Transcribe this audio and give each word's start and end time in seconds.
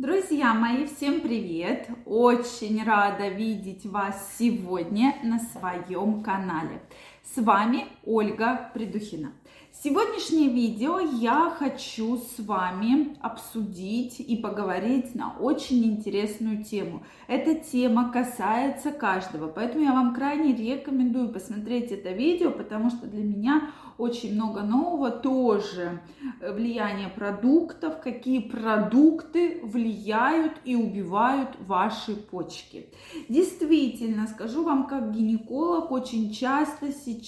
Друзья 0.00 0.54
мои, 0.54 0.86
всем 0.86 1.20
привет! 1.20 1.86
Очень 2.06 2.82
рада 2.84 3.28
видеть 3.28 3.84
вас 3.84 4.34
сегодня 4.38 5.16
на 5.22 5.38
своем 5.38 6.22
канале. 6.22 6.80
С 7.32 7.40
вами 7.40 7.86
Ольга 8.04 8.72
Придухина. 8.74 9.30
Сегодняшнее 9.72 10.48
видео 10.50 10.98
я 10.98 11.48
хочу 11.56 12.16
с 12.16 12.40
вами 12.40 13.16
обсудить 13.20 14.18
и 14.18 14.36
поговорить 14.36 15.14
на 15.14 15.36
очень 15.38 15.84
интересную 15.84 16.64
тему. 16.64 17.04
Эта 17.28 17.54
тема 17.54 18.10
касается 18.10 18.90
каждого, 18.90 19.46
поэтому 19.46 19.84
я 19.84 19.92
вам 19.92 20.12
крайне 20.12 20.54
рекомендую 20.54 21.28
посмотреть 21.28 21.92
это 21.92 22.10
видео, 22.10 22.50
потому 22.50 22.90
что 22.90 23.06
для 23.06 23.22
меня 23.22 23.70
очень 23.96 24.34
много 24.34 24.62
нового 24.62 25.10
тоже 25.10 26.00
влияние 26.40 27.08
продуктов, 27.08 28.00
какие 28.00 28.40
продукты 28.40 29.60
влияют 29.62 30.54
и 30.64 30.74
убивают 30.74 31.50
ваши 31.60 32.16
почки. 32.16 32.88
Действительно, 33.28 34.26
скажу 34.26 34.64
вам 34.64 34.86
как 34.86 35.12
гинеколог, 35.12 35.90
очень 35.92 36.32
часто 36.32 36.92
сейчас 36.92 37.19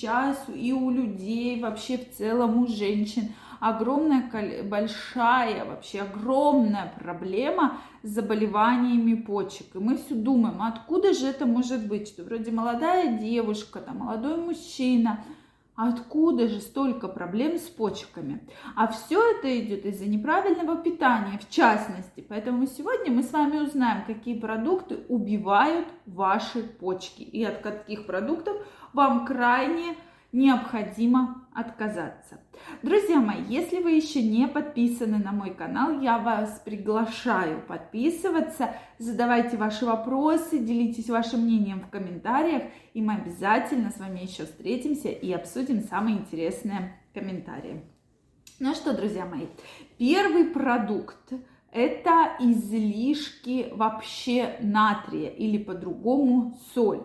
и 0.54 0.72
у 0.72 0.90
людей, 0.90 1.60
вообще 1.60 1.98
в 1.98 2.16
целом 2.16 2.62
у 2.62 2.66
женщин 2.66 3.32
огромная, 3.60 4.62
большая, 4.64 5.64
вообще 5.64 6.00
огромная 6.00 6.92
проблема 6.98 7.78
с 8.02 8.08
заболеваниями 8.08 9.14
почек. 9.14 9.74
И 9.74 9.78
мы 9.78 9.96
все 9.96 10.14
думаем, 10.14 10.62
откуда 10.62 11.12
же 11.12 11.26
это 11.26 11.46
может 11.46 11.86
быть, 11.86 12.08
что 12.08 12.24
вроде 12.24 12.50
молодая 12.50 13.18
девушка, 13.18 13.80
там, 13.80 13.98
молодой 13.98 14.36
мужчина– 14.36 15.24
Откуда 15.74 16.48
же 16.48 16.60
столько 16.60 17.08
проблем 17.08 17.56
с 17.56 17.62
почками? 17.62 18.46
А 18.76 18.88
все 18.88 19.22
это 19.32 19.58
идет 19.58 19.86
из-за 19.86 20.06
неправильного 20.06 20.76
питания, 20.76 21.38
в 21.38 21.48
частности. 21.48 22.24
Поэтому 22.28 22.66
сегодня 22.66 23.10
мы 23.10 23.22
с 23.22 23.32
вами 23.32 23.58
узнаем, 23.58 24.04
какие 24.04 24.38
продукты 24.38 24.98
убивают 25.08 25.88
ваши 26.04 26.62
почки 26.62 27.22
и 27.22 27.42
от 27.42 27.62
каких 27.62 28.06
продуктов 28.06 28.56
вам 28.92 29.24
крайне 29.24 29.96
необходимо 30.30 31.41
отказаться. 31.54 32.40
Друзья 32.82 33.20
мои, 33.20 33.42
если 33.48 33.82
вы 33.82 33.92
еще 33.92 34.22
не 34.22 34.48
подписаны 34.48 35.18
на 35.18 35.32
мой 35.32 35.54
канал, 35.54 36.00
я 36.00 36.18
вас 36.18 36.62
приглашаю 36.64 37.60
подписываться, 37.62 38.74
задавайте 38.98 39.56
ваши 39.56 39.84
вопросы, 39.84 40.58
делитесь 40.58 41.10
вашим 41.10 41.42
мнением 41.42 41.80
в 41.80 41.90
комментариях, 41.90 42.62
и 42.94 43.02
мы 43.02 43.14
обязательно 43.14 43.90
с 43.90 43.98
вами 43.98 44.20
еще 44.20 44.44
встретимся 44.44 45.08
и 45.08 45.32
обсудим 45.32 45.82
самые 45.82 46.18
интересные 46.18 46.98
комментарии. 47.12 47.82
Ну 48.58 48.74
что, 48.74 48.96
друзья 48.96 49.26
мои, 49.26 49.46
первый 49.98 50.44
продукт– 50.44 51.32
это 51.72 52.36
излишки 52.38 53.68
вообще 53.72 54.56
натрия 54.60 55.30
или 55.30 55.58
по-другому 55.58 56.58
соль. 56.74 57.02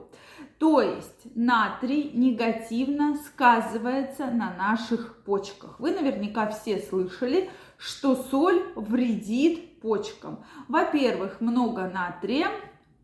То 0.60 0.82
есть 0.82 1.36
натрий 1.36 2.12
негативно 2.14 3.16
сказывается 3.16 4.26
на 4.26 4.54
наших 4.56 5.24
почках. 5.24 5.80
Вы 5.80 5.92
наверняка 5.92 6.48
все 6.48 6.80
слышали, 6.80 7.50
что 7.78 8.16
соль 8.16 8.64
вредит 8.76 9.80
почкам. 9.82 10.44
Во-первых, 10.68 11.42
много 11.42 11.88
натрия, 11.88 12.50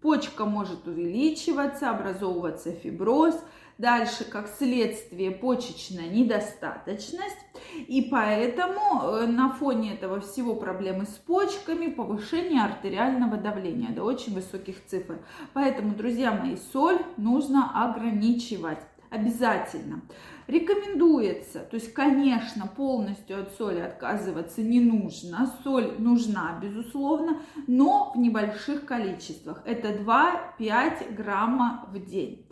почка 0.01 0.45
может 0.45 0.87
увеличиваться, 0.87 1.89
образовываться 1.91 2.71
фиброз– 2.71 3.35
Дальше, 3.77 4.23
как 4.23 4.47
следствие, 4.47 5.31
почечная 5.31 6.07
недостаточность. 6.07 7.37
И 7.87 8.07
поэтому 8.09 9.01
э, 9.03 9.27
на 9.27 9.49
фоне 9.49 9.93
этого 9.93 10.19
всего 10.21 10.55
проблемы 10.55 11.05
с 11.05 11.15
почками, 11.17 11.87
повышение 11.87 12.63
артериального 12.63 13.37
давления 13.37 13.89
до 13.89 14.03
очень 14.03 14.33
высоких 14.33 14.85
цифр. 14.85 15.19
Поэтому, 15.53 15.95
друзья 15.95 16.31
мои, 16.31 16.57
соль 16.71 16.99
нужно 17.17 17.71
ограничивать 17.83 18.79
обязательно. 19.09 20.01
Рекомендуется, 20.47 21.59
то 21.59 21.75
есть, 21.75 21.93
конечно, 21.93 22.67
полностью 22.67 23.41
от 23.41 23.55
соли 23.55 23.79
отказываться 23.79 24.61
не 24.61 24.81
нужно. 24.81 25.53
Соль 25.63 25.93
нужна, 25.99 26.59
безусловно, 26.61 27.37
но 27.67 28.11
в 28.13 28.17
небольших 28.17 28.85
количествах. 28.85 29.61
Это 29.65 29.89
2-5 29.89 31.13
грамма 31.13 31.87
в 31.93 32.05
день 32.05 32.45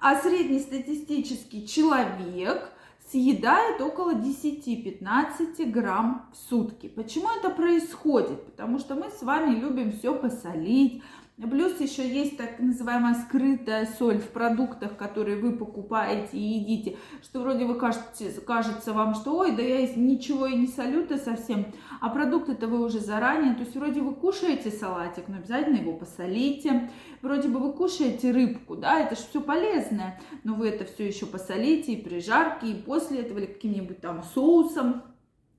а 0.00 0.16
среднестатистический 0.16 1.66
человек 1.66 2.72
съедает 3.10 3.80
около 3.80 4.14
10-15 4.14 5.70
грамм 5.70 6.28
в 6.32 6.36
сутки. 6.36 6.88
Почему 6.88 7.28
это 7.38 7.50
происходит? 7.50 8.44
Потому 8.44 8.78
что 8.78 8.94
мы 8.94 9.10
с 9.10 9.22
вами 9.22 9.58
любим 9.58 9.92
все 9.92 10.14
посолить, 10.14 11.02
Плюс 11.38 11.80
еще 11.80 12.08
есть 12.08 12.36
так 12.36 12.58
называемая 12.58 13.14
скрытая 13.14 13.86
соль 13.96 14.18
в 14.18 14.30
продуктах, 14.30 14.96
которые 14.96 15.36
вы 15.36 15.52
покупаете 15.52 16.36
и 16.36 16.40
едите, 16.40 16.96
что 17.22 17.40
вроде 17.40 17.64
вы 17.64 17.76
кажется, 17.76 18.40
кажется 18.44 18.92
вам, 18.92 19.14
что 19.14 19.38
ой, 19.38 19.54
да 19.54 19.62
я 19.62 19.86
ничего 19.94 20.46
и 20.46 20.56
не 20.56 20.66
солю-то 20.66 21.16
совсем, 21.16 21.66
а 22.00 22.08
продукты-то 22.08 22.66
вы 22.66 22.84
уже 22.84 22.98
заранее, 22.98 23.54
то 23.54 23.60
есть 23.60 23.76
вроде 23.76 24.00
вы 24.00 24.16
кушаете 24.16 24.72
салатик, 24.72 25.28
но 25.28 25.36
обязательно 25.36 25.76
его 25.76 25.92
посолите, 25.92 26.90
вроде 27.22 27.46
бы 27.46 27.60
вы 27.60 27.72
кушаете 27.72 28.32
рыбку, 28.32 28.74
да, 28.74 28.98
это 28.98 29.14
же 29.14 29.22
все 29.30 29.40
полезное, 29.40 30.20
но 30.42 30.54
вы 30.54 30.68
это 30.68 30.86
все 30.86 31.06
еще 31.06 31.24
посолите 31.24 31.92
и 31.92 32.02
при 32.02 32.20
жарке, 32.20 32.72
и 32.72 32.82
после 32.82 33.20
этого 33.20 33.38
или 33.38 33.46
каким-нибудь 33.46 34.00
там 34.00 34.24
соусом, 34.24 35.02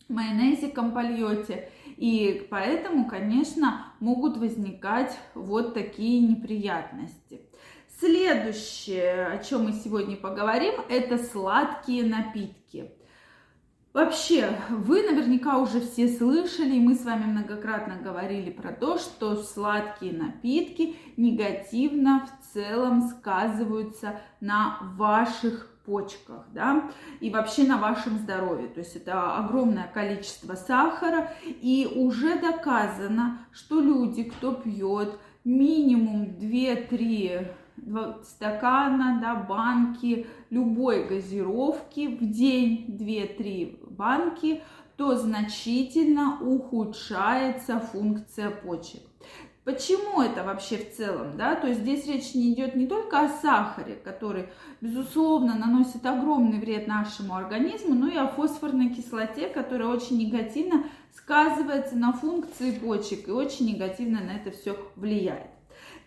майонезиком 0.10 0.92
польете. 0.92 1.70
И 2.00 2.48
поэтому, 2.50 3.10
конечно, 3.10 3.94
могут 4.00 4.38
возникать 4.38 5.20
вот 5.36 5.74
такие 5.74 6.26
неприятности. 6.26 7.42
Следующее, 8.00 9.28
о 9.28 9.44
чем 9.44 9.66
мы 9.66 9.74
сегодня 9.74 10.16
поговорим, 10.16 10.76
это 10.88 11.18
сладкие 11.18 12.06
напитки. 12.06 12.90
Вообще, 13.92 14.50
вы 14.70 15.04
наверняка 15.04 15.58
уже 15.58 15.82
все 15.82 16.08
слышали, 16.08 16.76
и 16.76 16.80
мы 16.80 16.96
с 16.96 17.04
вами 17.04 17.26
многократно 17.26 17.98
говорили 18.02 18.50
про 18.50 18.72
то, 18.72 18.98
что 18.98 19.36
сладкие 19.36 20.14
напитки 20.14 20.96
негативно 21.18 22.26
в 22.26 22.54
целом 22.54 23.10
сказываются 23.10 24.22
на 24.40 24.78
ваших 24.96 25.70
почках, 25.90 26.46
да, 26.54 26.92
и 27.20 27.30
вообще 27.30 27.64
на 27.64 27.78
вашем 27.78 28.18
здоровье. 28.20 28.68
То 28.68 28.80
есть 28.80 28.96
это 28.96 29.38
огромное 29.38 29.90
количество 29.92 30.54
сахара, 30.54 31.32
и 31.46 31.92
уже 31.96 32.40
доказано, 32.40 33.48
что 33.52 33.82
люди, 33.82 34.24
кто 34.24 34.54
пьет 34.54 35.20
минимум 35.44 36.36
2-3 36.40 37.48
стакана, 38.24 39.20
да, 39.22 39.36
банки 39.36 40.28
любой 40.50 41.08
газировки 41.08 42.08
в 42.08 42.30
день, 42.30 42.86
2-3 43.00 43.90
банки, 43.90 44.62
то 44.98 45.16
значительно 45.16 46.40
ухудшается 46.42 47.80
функция 47.80 48.50
почек. 48.50 49.02
Почему 49.70 50.24
это 50.24 50.44
вообще 50.44 50.78
в 50.78 50.98
целом, 50.98 51.38
да? 51.38 51.54
То 51.54 51.68
есть 51.68 51.82
здесь 51.82 52.08
речь 52.08 52.34
не 52.34 52.54
идет 52.54 52.76
не 52.76 52.88
только 52.88 53.20
о 53.20 53.30
сахаре, 53.30 53.94
который, 54.04 54.50
безусловно, 54.82 55.54
наносит 55.54 56.04
огромный 56.08 56.58
вред 56.58 56.88
нашему 56.88 57.36
организму, 57.36 57.94
но 57.94 58.08
и 58.08 58.16
о 58.16 58.30
фосфорной 58.30 58.90
кислоте, 58.90 59.48
которая 59.48 59.90
очень 59.90 60.18
негативно 60.18 60.86
сказывается 61.16 61.96
на 61.96 62.14
функции 62.14 62.72
почек 62.72 63.28
и 63.28 63.32
очень 63.32 63.68
негативно 63.68 64.22
на 64.22 64.38
это 64.38 64.50
все 64.50 64.76
влияет. 64.96 65.52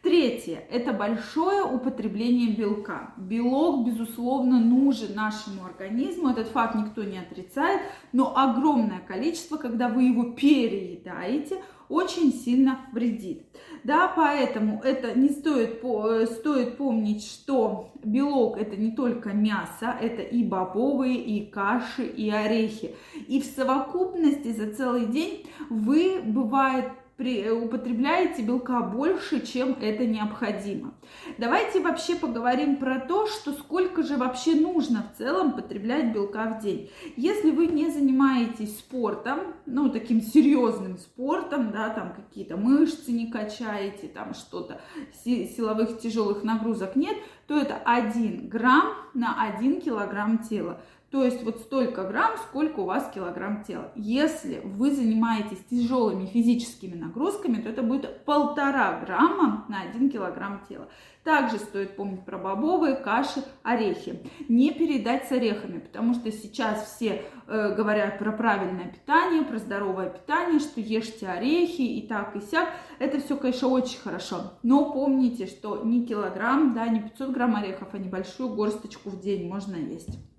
Третье– 0.03 0.65
это 0.71 0.93
большое 0.93 1.63
употребление 1.63 2.57
белка. 2.57 3.15
Белок, 3.17 3.87
безусловно, 3.87 4.59
нужен 4.59 5.15
нашему 5.15 5.65
организму, 5.65 6.31
этот 6.31 6.49
факт 6.49 6.75
никто 6.75 7.05
не 7.05 7.19
отрицает, 7.19 7.83
но 8.12 8.37
огромное 8.37 8.99
количество, 8.99 9.59
когда 9.59 9.87
вы 9.87 10.03
его 10.03 10.33
переедаете, 10.33 11.62
очень 11.89 12.33
сильно 12.33 12.81
вредит. 12.93 13.47
Да, 13.85 14.12
поэтому 14.17 14.81
это 14.82 15.17
не 15.17 15.29
стоит, 15.29 15.85
стоит 16.32 16.79
помнить, 16.79 17.25
что 17.25 17.93
белок 18.03 18.56
это 18.56 18.76
не 18.76 18.93
только 18.93 19.32
мясо, 19.32 19.94
это 20.00 20.23
и 20.23 20.43
бобовые, 20.43 21.17
и 21.17 21.49
каши, 21.49 22.05
и 22.06 22.29
орехи. 22.29 22.97
И 23.29 23.41
в 23.41 23.44
совокупности 23.44 24.53
за 24.53 24.75
целый 24.75 25.06
день 25.06 25.47
вы, 25.71 26.21
бывает, 26.25 26.87
при, 27.17 27.49
употребляете 27.50 28.43
белка 28.43 28.81
больше, 28.81 29.44
чем 29.44 29.76
это 29.81 30.06
необходимо. 30.06 30.94
Давайте 31.38 31.81
вообще 31.81 32.17
поговорим 32.17 32.76
про 32.76 32.99
то, 33.00 33.26
что 33.26 33.53
сколько 33.53 34.03
же 34.03 34.17
вообще 34.17 34.55
нужно 34.55 35.11
в 35.12 35.19
целом 35.19 35.53
потреблять 35.53 36.12
белка 36.12 36.47
в 36.47 36.62
день. 36.62 36.91
Если 37.17 37.50
вы 37.50 37.67
не 37.67 37.91
занимаетесь 37.91 38.79
спортом, 38.79 39.55
ну, 39.67 39.91
таким 39.91 40.20
серьезным 40.20 40.99
спортом, 40.99 41.70
да, 41.70 41.91
там 41.91 42.14
какие-то 42.14 42.56
мышцы 42.56 43.12
не 43.12 43.31
качаете, 43.31 44.09
там 44.09 44.35
что-то, 44.35 44.81
силовых 45.25 46.00
тяжелых 46.00 46.43
нагрузок 46.43 46.97
нет, 46.97 47.17
то 47.47 47.59
это 47.59 47.76
1 47.85 48.49
грамм 48.49 48.94
на 49.14 49.43
1 49.43 49.81
килограмм 49.81 50.38
тела. 50.38 50.81
То 51.12 51.23
есть 51.23 51.44
вот 51.44 51.59
столько 51.59 52.05
грамм, 52.05 52.38
сколько 52.38 52.81
у 52.81 52.87
вас 52.87 53.12
килограмм 53.14 53.64
тела. 53.64 53.93
Если 53.94 54.62
вы 54.64 54.93
занимаетесь 54.93 55.62
тяжелыми 55.70 56.25
физическими 56.25 56.94
нагрузками, 56.94 57.61
то 57.61 57.69
это 57.69 57.82
будет 57.82 58.25
полтора 58.25 58.99
грамма 59.05 59.67
на 59.69 59.82
один 59.82 60.09
килограмм 60.09 60.64
тела. 60.67 60.88
Также 61.23 61.59
стоит 61.59 61.97
помнить 61.97 62.25
про 62.25 62.38
бобовые, 62.38 62.97
каши, 62.97 63.44
орехи. 63.62 64.20
Не 64.49 64.73
передать 64.73 65.29
с 65.29 65.32
орехами, 65.32 65.81
потому 65.81 66.14
что 66.14 66.32
сейчас 66.32 66.94
все 66.97 67.26
э, 67.47 67.75
говорят 67.75 68.19
про 68.19 68.32
правильное 68.32 68.88
питание, 68.88 69.43
про 69.43 69.59
здоровое 69.59 70.09
питание, 70.09 70.61
что 70.61 70.81
ешьте 70.81 71.29
орехи 71.29 71.82
и 71.82 72.09
так 72.09 72.35
и 72.37 72.41
сяк. 72.41 72.70
Это 72.99 73.20
все, 73.20 73.37
конечно, 73.37 73.69
очень 73.69 74.00
хорошо. 74.00 74.55
Но 74.62 74.91
помните, 74.94 75.47
что 75.47 75.82
не 75.85 76.06
килограмм, 76.06 76.73
да, 76.73 76.88
не 76.88 77.00
500 77.00 77.31
грамм 77.32 77.55
орехов, 77.55 77.88
а 77.93 77.99
небольшую 77.99 78.55
горсточку 78.55 79.11
в 79.11 79.20
день 79.20 79.47
можно 79.47 79.76
есть. 79.76 80.31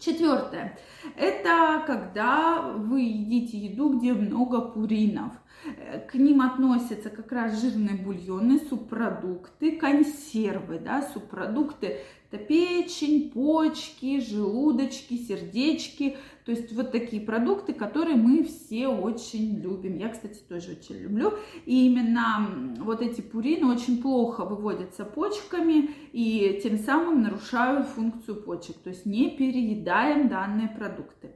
Четвертое. 0.00 0.78
Это 1.14 1.82
когда 1.86 2.62
вы 2.62 3.02
едите 3.02 3.58
еду, 3.58 3.98
где 3.98 4.14
много 4.14 4.62
пуринов. 4.62 5.32
Э, 5.64 6.00
к 6.00 6.14
ним 6.14 6.40
относятся 6.42 7.10
как 7.10 7.32
раз 7.32 7.60
жирные 7.60 7.96
бульоны, 7.96 8.58
субпродукты, 8.68 9.72
консервы, 9.72 10.78
да, 10.78 11.02
субпродукты 11.02 12.00
это 12.32 12.44
печень, 12.44 13.30
почки, 13.30 14.20
желудочки, 14.20 15.16
сердечки. 15.16 16.16
То 16.44 16.52
есть 16.52 16.72
вот 16.72 16.92
такие 16.92 17.20
продукты, 17.20 17.72
которые 17.72 18.14
мы 18.14 18.44
все 18.44 18.86
очень 18.86 19.60
любим. 19.60 19.98
Я, 19.98 20.10
кстати, 20.10 20.38
тоже 20.48 20.72
очень 20.72 21.02
люблю. 21.02 21.32
И 21.66 21.86
именно 21.86 22.76
вот 22.78 23.02
эти 23.02 23.20
пурины 23.20 23.66
очень 23.66 24.00
плохо 24.00 24.44
выводятся 24.44 25.04
почками 25.04 25.90
и 26.12 26.60
тем 26.62 26.78
самым 26.78 27.20
нарушают 27.22 27.88
функцию 27.88 28.42
почек. 28.42 28.76
То 28.76 28.90
есть 28.90 29.06
не 29.06 29.30
переедаем 29.30 30.28
данные 30.28 30.68
продукты. 30.68 31.30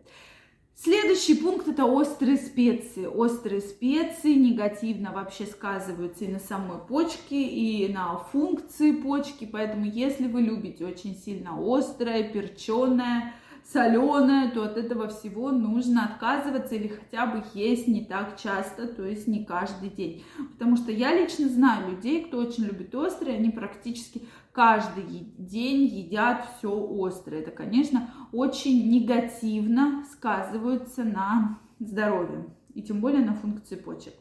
Следующий 0.77 1.37
пункт 1.37 1.69
это 1.69 1.85
острые 1.85 2.37
специи. 2.37 3.07
Острые 3.07 3.61
специи 3.61 4.35
негативно 4.35 5.13
вообще 5.13 5.47
сказываются 5.47 6.25
и 6.25 6.29
на 6.29 6.41
самой 6.41 6.79
почке, 6.79 7.43
и 7.43 7.91
на 7.93 8.19
функции 8.19 8.91
почки. 8.91 9.45
Поэтому 9.45 9.85
если 9.85 10.27
вы 10.27 10.43
любите 10.43 10.85
очень 10.85 11.15
сильно 11.17 11.57
острое, 11.57 12.25
перченое, 12.25 13.35
соленое, 13.65 14.51
то 14.51 14.65
от 14.65 14.77
этого 14.77 15.09
всего 15.09 15.51
нужно 15.51 16.05
отказываться 16.05 16.75
или 16.75 16.89
хотя 16.89 17.27
бы 17.27 17.43
есть 17.55 17.89
не 17.89 18.05
так 18.05 18.39
часто, 18.39 18.87
то 18.87 19.05
есть 19.05 19.27
не 19.27 19.45
каждый 19.45 19.89
день. 19.89 20.25
Потому 20.53 20.77
что 20.77 20.93
я 20.93 21.15
лично 21.15 21.49
знаю 21.49 21.91
людей, 21.91 22.25
кто 22.25 22.39
очень 22.39 22.65
любит 22.65 22.95
острое, 22.95 23.37
они 23.37 23.51
практически 23.51 24.23
каждый 24.53 25.33
день 25.39 25.85
едят 25.85 26.47
все 26.59 26.71
острое. 27.01 27.41
Это, 27.41 27.51
конечно, 27.51 28.11
очень 28.33 28.91
негативно 28.91 30.05
сказывается 30.13 31.03
на 31.03 31.59
здоровье 31.79 32.47
и 32.75 32.83
тем 32.83 33.01
более 33.01 33.25
на 33.25 33.35
функции 33.35 33.77
почек. 33.77 34.15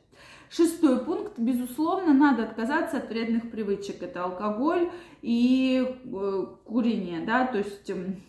Шестой 0.49 1.03
пункт. 1.03 1.39
Безусловно, 1.39 2.13
надо 2.13 2.43
отказаться 2.43 2.97
от 2.97 3.09
вредных 3.09 3.49
привычек. 3.49 4.03
Это 4.03 4.23
алкоголь 4.23 4.91
и 5.23 5.83
э, 6.05 6.45
курение, 6.63 7.25
да, 7.25 7.47
то 7.47 7.57
есть 7.57 7.89
эм, 7.89 8.21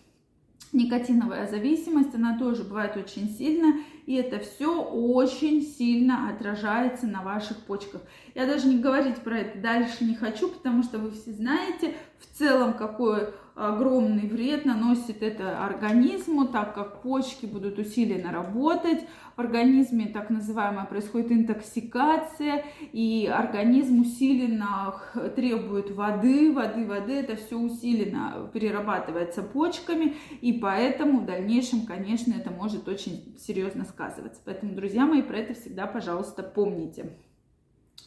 никотиновая 0.74 1.46
зависимость, 1.46 2.14
она 2.14 2.38
тоже 2.38 2.64
бывает 2.64 2.96
очень 2.96 3.30
сильная, 3.30 3.74
и 4.06 4.14
это 4.14 4.38
все 4.38 4.82
очень 4.82 5.62
сильно 5.62 6.30
отражается 6.30 7.06
на 7.06 7.22
ваших 7.22 7.58
почках. 7.58 8.02
Я 8.34 8.46
даже 8.46 8.68
не 8.68 8.78
говорить 8.78 9.18
про 9.18 9.38
это 9.38 9.58
дальше 9.58 10.04
не 10.04 10.14
хочу, 10.14 10.48
потому 10.48 10.82
что 10.82 10.98
вы 10.98 11.10
все 11.10 11.32
знаете 11.32 11.94
в 12.18 12.36
целом, 12.36 12.74
какой 12.74 13.28
огромный 13.54 14.26
вред 14.28 14.64
наносит 14.64 15.22
это 15.22 15.64
организму, 15.64 16.46
так 16.46 16.74
как 16.74 17.02
почки 17.02 17.46
будут 17.46 17.78
усиленно 17.78 18.32
работать, 18.32 19.04
в 19.36 19.40
организме 19.40 20.06
так 20.06 20.30
называемая 20.30 20.86
происходит 20.86 21.30
интоксикация, 21.30 22.64
и 22.92 23.30
организм 23.32 24.00
усиленно 24.00 24.94
требует 25.36 25.92
воды, 25.92 26.52
воды, 26.52 26.84
воды, 26.86 27.12
это 27.12 27.36
все 27.36 27.56
усиленно 27.56 28.50
перерабатывается 28.52 29.42
почками, 29.42 30.16
и 30.40 30.52
поэтому 30.54 31.20
в 31.20 31.26
дальнейшем, 31.26 31.86
конечно, 31.86 32.32
это 32.32 32.50
может 32.50 32.88
очень 32.88 33.36
серьезно 33.38 33.84
сказываться. 33.94 34.40
Поэтому, 34.44 34.74
друзья 34.74 35.06
мои, 35.06 35.22
про 35.22 35.38
это 35.38 35.54
всегда, 35.54 35.86
пожалуйста, 35.86 36.42
помните. 36.42 37.10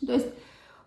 То 0.06 0.14
есть 0.14 0.28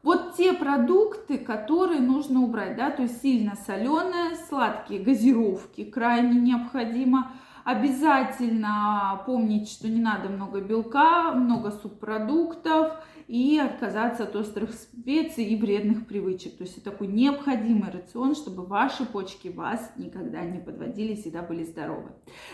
вот 0.03 0.37
те 0.37 0.53
продукты, 0.53 1.39
которые 1.39 2.01
нужно 2.01 2.41
убрать, 2.41 2.77
да, 2.77 2.91
то 2.91 3.03
есть 3.03 3.21
сильно 3.23 3.57
соленые, 3.57 4.37
сладкие 4.49 5.03
газировки 5.03 5.85
крайне 5.85 6.41
необходимо. 6.41 7.33
Обязательно 7.65 9.23
помнить, 9.27 9.69
что 9.69 9.89
не 9.89 10.01
надо 10.01 10.29
много 10.29 10.61
белка, 10.61 11.33
много 11.33 11.71
субпродуктов 11.71 12.93
и 13.29 13.59
отказаться 13.59 14.25
от 14.25 14.35
острых 14.35 14.75
специй 14.75 15.45
и 15.45 15.57
вредных 15.57 16.07
привычек. 16.07 16.57
То 16.57 16.65
есть 16.65 16.79
это 16.79 16.91
такой 16.91 17.07
необходимый 17.07 17.91
рацион, 17.91 18.35
чтобы 18.35 18.67
ваши 18.67 19.05
почки 19.05 19.49
вас 19.49 19.93
никогда 19.97 20.41
не 20.43 20.59
подводили, 20.59 21.15
всегда 21.15 21.43
были 21.43 21.63
здоровы. 21.63 22.11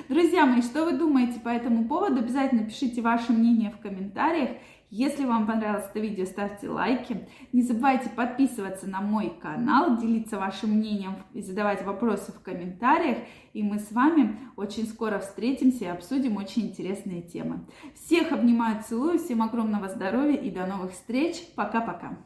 Друзья 0.08 0.44
мои, 0.44 0.60
что 0.60 0.84
вы 0.84 0.98
думаете 0.98 1.40
по 1.40 1.48
этому 1.48 1.88
поводу? 1.88 2.18
Обязательно 2.18 2.64
пишите 2.64 3.00
ваше 3.00 3.32
мнение 3.32 3.70
в 3.70 3.80
комментариях. 3.80 4.50
Если 4.90 5.24
вам 5.24 5.46
понравилось 5.46 5.86
это 5.90 5.98
видео, 5.98 6.24
ставьте 6.26 6.68
лайки. 6.68 7.26
Не 7.52 7.62
забывайте 7.62 8.08
подписываться 8.08 8.88
на 8.88 9.00
мой 9.00 9.30
канал, 9.30 9.96
делиться 9.96 10.38
вашим 10.38 10.70
мнением 10.70 11.16
и 11.34 11.42
задавать 11.42 11.84
вопросы 11.84 12.30
в 12.30 12.40
комментариях. 12.40 13.18
И 13.52 13.64
мы 13.64 13.80
с 13.80 13.90
вами 13.90 14.38
очень 14.54 14.86
скоро 14.86 15.18
встретимся 15.18 15.86
и 15.86 15.88
обсудим 15.88 16.36
очень 16.36 16.68
интересные 16.68 17.22
темы. 17.22 17.66
Всех 17.94 18.30
обнимаю, 18.30 18.82
целую, 18.88 19.18
всем 19.18 19.42
огромного 19.42 19.88
здоровья 19.88 20.36
и 20.36 20.50
до 20.50 20.66
новых 20.66 20.92
встреч. 20.92 21.42
Пока-пока. 21.56 22.16